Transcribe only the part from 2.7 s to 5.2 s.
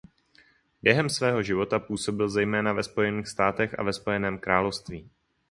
ve Spojených státech a ve Spojeném království.